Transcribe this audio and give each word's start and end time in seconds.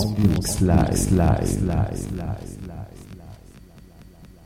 ambiance, 0.00 0.60
live, 0.60 1.12
live, 1.12 1.62
live. 1.62 2.11